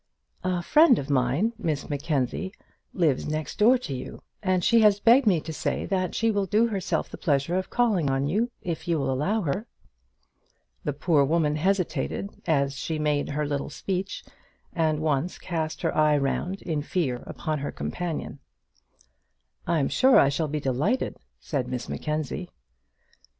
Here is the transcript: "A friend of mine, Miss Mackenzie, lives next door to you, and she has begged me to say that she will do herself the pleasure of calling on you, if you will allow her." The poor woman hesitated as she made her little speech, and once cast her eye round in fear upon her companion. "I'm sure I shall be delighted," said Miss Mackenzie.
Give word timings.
"A 0.43 0.63
friend 0.63 0.97
of 0.97 1.11
mine, 1.11 1.53
Miss 1.59 1.87
Mackenzie, 1.87 2.51
lives 2.91 3.27
next 3.27 3.59
door 3.59 3.77
to 3.77 3.93
you, 3.93 4.23
and 4.41 4.63
she 4.63 4.79
has 4.81 4.99
begged 4.99 5.27
me 5.27 5.39
to 5.41 5.53
say 5.53 5.85
that 5.85 6.15
she 6.15 6.31
will 6.31 6.47
do 6.47 6.65
herself 6.69 7.11
the 7.11 7.19
pleasure 7.19 7.55
of 7.55 7.69
calling 7.69 8.09
on 8.09 8.25
you, 8.25 8.49
if 8.63 8.87
you 8.87 8.97
will 8.97 9.11
allow 9.11 9.41
her." 9.41 9.67
The 10.85 10.93
poor 10.93 11.23
woman 11.23 11.55
hesitated 11.55 12.31
as 12.47 12.73
she 12.75 12.97
made 12.97 13.29
her 13.29 13.45
little 13.45 13.69
speech, 13.69 14.23
and 14.73 15.01
once 15.01 15.37
cast 15.37 15.83
her 15.83 15.95
eye 15.95 16.17
round 16.17 16.63
in 16.63 16.81
fear 16.81 17.17
upon 17.27 17.59
her 17.59 17.71
companion. 17.71 18.39
"I'm 19.67 19.87
sure 19.87 20.17
I 20.19 20.29
shall 20.29 20.47
be 20.47 20.59
delighted," 20.59 21.15
said 21.39 21.67
Miss 21.67 21.87
Mackenzie. 21.87 22.49